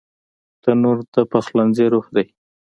[0.63, 2.25] تنور د پخلنځي روح دی